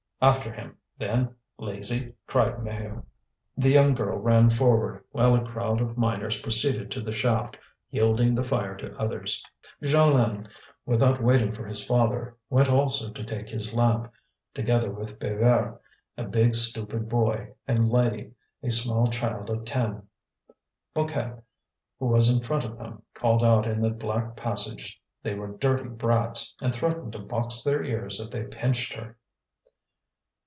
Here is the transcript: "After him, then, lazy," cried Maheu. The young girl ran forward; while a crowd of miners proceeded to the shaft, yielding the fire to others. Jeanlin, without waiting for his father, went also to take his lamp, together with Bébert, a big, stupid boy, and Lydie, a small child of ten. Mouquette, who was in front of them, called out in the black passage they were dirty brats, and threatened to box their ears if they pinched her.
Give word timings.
"After 0.23 0.51
him, 0.53 0.77
then, 0.99 1.33
lazy," 1.57 2.13
cried 2.27 2.59
Maheu. 2.59 3.03
The 3.57 3.71
young 3.71 3.95
girl 3.95 4.19
ran 4.19 4.51
forward; 4.51 5.03
while 5.09 5.33
a 5.33 5.43
crowd 5.43 5.81
of 5.81 5.97
miners 5.97 6.43
proceeded 6.43 6.91
to 6.91 7.01
the 7.01 7.11
shaft, 7.11 7.57
yielding 7.89 8.35
the 8.35 8.43
fire 8.43 8.77
to 8.77 8.95
others. 8.99 9.41
Jeanlin, 9.81 10.47
without 10.85 11.23
waiting 11.23 11.53
for 11.55 11.65
his 11.65 11.83
father, 11.83 12.37
went 12.51 12.69
also 12.69 13.09
to 13.09 13.23
take 13.23 13.49
his 13.49 13.73
lamp, 13.73 14.13
together 14.53 14.91
with 14.91 15.17
Bébert, 15.17 15.79
a 16.17 16.25
big, 16.25 16.53
stupid 16.53 17.09
boy, 17.09 17.55
and 17.67 17.89
Lydie, 17.89 18.29
a 18.61 18.69
small 18.69 19.07
child 19.07 19.49
of 19.49 19.65
ten. 19.65 20.03
Mouquette, 20.95 21.41
who 21.97 22.05
was 22.05 22.29
in 22.29 22.43
front 22.43 22.63
of 22.63 22.77
them, 22.77 23.01
called 23.15 23.43
out 23.43 23.65
in 23.65 23.81
the 23.81 23.89
black 23.89 24.35
passage 24.35 25.01
they 25.23 25.33
were 25.33 25.57
dirty 25.57 25.89
brats, 25.89 26.53
and 26.61 26.75
threatened 26.75 27.13
to 27.13 27.19
box 27.19 27.63
their 27.63 27.83
ears 27.83 28.19
if 28.19 28.29
they 28.29 28.43
pinched 28.43 28.93
her. 28.93 29.15